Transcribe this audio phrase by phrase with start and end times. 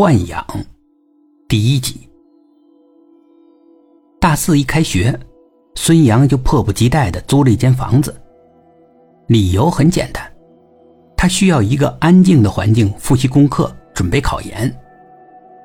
[0.00, 0.42] 豢养
[1.46, 2.08] 第一集。
[4.18, 5.14] 大四一开学，
[5.74, 8.18] 孙杨就迫不及待的租了一间房子。
[9.26, 10.24] 理由很简单，
[11.18, 14.74] 他需要一个安静的环境复习功课、准备考研，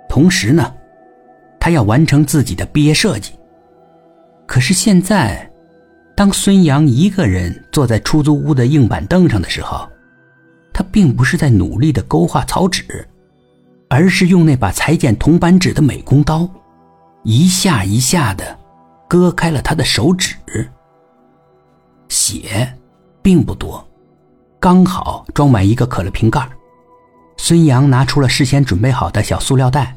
[0.10, 0.76] 同时呢，
[1.58, 3.32] 他要完成自己的毕业设计。
[4.46, 5.50] 可是现在，
[6.14, 9.88] 当孙杨一个人坐在出租屋的硬板凳上的时候，
[10.74, 12.84] 他并不是在努力的勾画草纸。
[13.98, 16.45] 而是用那把裁剪铜板纸的美工刀，
[17.23, 18.44] 一下一下的
[19.08, 20.36] 割开了他的手指。
[22.09, 22.77] 血
[23.22, 23.88] 并不多，
[24.59, 26.45] 刚好装满一个可乐瓶盖。
[27.38, 29.95] 孙杨拿出了事先准备好的小塑料袋，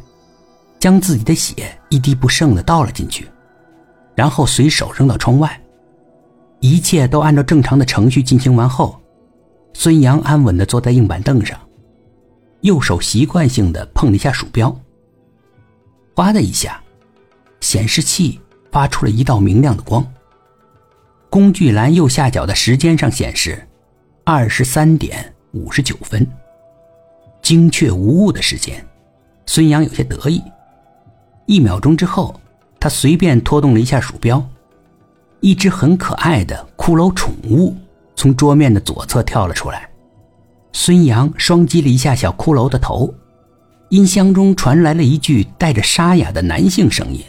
[0.79, 3.29] 将自己的血一滴不剩的倒了进去，
[4.15, 5.61] 然后随手扔到窗外。
[6.61, 8.97] 一切都按照正常的程序进行完后，
[9.75, 11.59] 孙杨安稳的坐在硬板凳上。
[12.63, 14.75] 右手习惯性的碰了一下鼠标，
[16.15, 16.81] 哗的一下，
[17.61, 18.41] 显示器
[18.73, 20.05] 发出了一道明亮的光。
[21.31, 23.67] 工具栏右下角的时间上显示
[24.25, 26.27] 二十三点五十九分，
[27.43, 28.85] 精确无误的时间。
[29.47, 30.43] 孙杨有些得意。
[31.47, 32.39] 一秒钟之后，
[32.81, 34.45] 他随便拖动了一下鼠标，
[35.41, 37.75] 一只很可爱的骷髅宠物
[38.17, 39.88] 从桌面的左侧跳了出来。
[40.81, 43.13] 孙杨双击了一下小骷髅的头，
[43.89, 47.21] 音箱中传来了一句带着沙哑的男性声音：“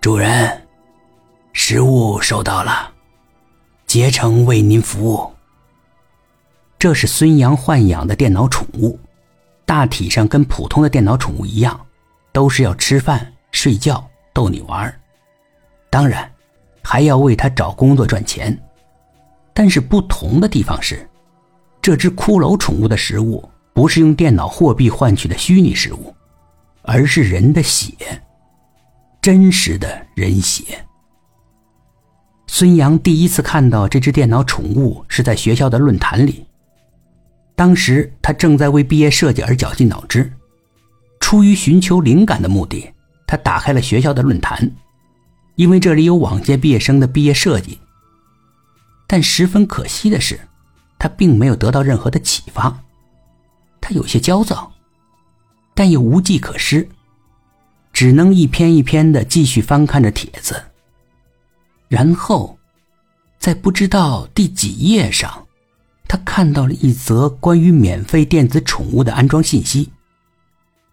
[0.00, 0.66] 主人，
[1.52, 2.90] 食物收到了，
[3.86, 5.30] 竭诚为您服务。”
[6.80, 8.98] 这是孙杨豢养的电脑宠物，
[9.66, 11.78] 大体上跟普通的电脑宠物一样，
[12.32, 14.02] 都是要吃饭、睡觉、
[14.32, 15.00] 逗你玩
[15.90, 16.32] 当然，
[16.82, 18.58] 还要为他找工作赚钱。
[19.52, 21.06] 但是不同的地方是。
[21.82, 26.14] 这只骷髅宠物的食物不是用电脑货币换取的虚拟食物，
[26.82, 27.94] 而是人的血，
[29.22, 30.84] 真实的人血。
[32.46, 36.44] 孙杨第一次看到这只电脑宠物是在学校的论坛里，
[37.56, 40.30] 当时他正在为毕业设计而绞尽脑汁，
[41.20, 42.92] 出于寻求灵感的目的，
[43.26, 44.70] 他打开了学校的论坛，
[45.54, 47.78] 因为这里有往届毕业生的毕业设计。
[49.06, 50.38] 但十分可惜的是。
[51.00, 52.78] 他并没有得到任何的启发，
[53.80, 54.70] 他有些焦躁，
[55.74, 56.86] 但又无计可施，
[57.90, 60.62] 只能一篇一篇的继续翻看着帖子。
[61.88, 62.58] 然后，
[63.38, 65.46] 在不知道第几页上，
[66.06, 69.90] 他看到了一则关于免费电子宠物的安装信息。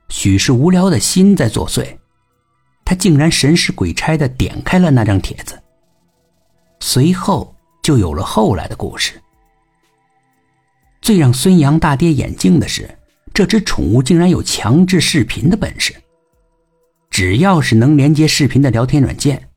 [0.07, 1.85] 许是无聊的心在作祟，
[2.85, 5.61] 他竟然神使鬼差的点开了那张帖子。
[6.79, 7.53] 随后
[7.83, 9.21] 就有了后来的故事。
[11.07, 12.97] 最让孙杨大跌眼镜的是，
[13.33, 15.95] 这只宠物竟然有强制视频的本事。
[17.09, 19.47] 只要是能连接视频的聊天软件，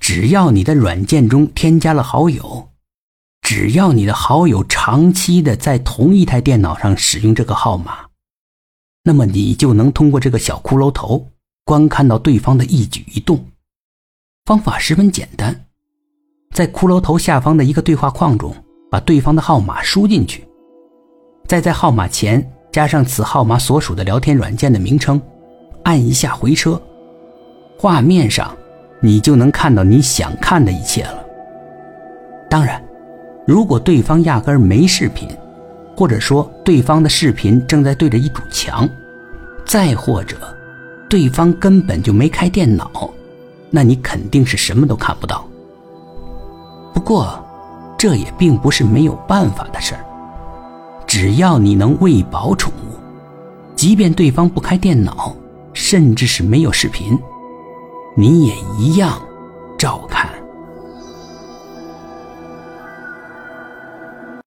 [0.00, 2.70] 只要你的软件中添加了好友，
[3.42, 8.06] 只要你的好友长期的在同一台电脑上使用这个号码，
[9.04, 11.28] 那么你就能通过这个小骷髅头
[11.64, 13.46] 观看到对方的一举一动。
[14.46, 15.64] 方法十分简单，
[16.50, 18.52] 在骷髅头下方的一个对话框中，
[18.90, 20.44] 把对方的号码输进去。
[21.48, 25.18] 再在号码前加上此号码所属的聊天软件的名称，
[25.82, 26.78] 按一下回车，
[27.78, 28.54] 画面上
[29.00, 31.24] 你就能看到你想看的一切了。
[32.50, 32.84] 当然，
[33.46, 35.26] 如果对方压根没视频，
[35.96, 38.86] 或者说对方的视频正在对着一堵墙，
[39.64, 40.36] 再或者
[41.08, 43.10] 对方根本就没开电脑，
[43.70, 45.48] 那你肯定是什么都看不到。
[46.92, 47.42] 不过，
[47.96, 50.04] 这也并不是没有办法的事儿。
[51.08, 52.98] 只要你能喂饱宠物，
[53.74, 55.34] 即便对方不开电脑，
[55.72, 57.18] 甚至是没有视频，
[58.14, 59.18] 你也一样
[59.78, 60.27] 照看。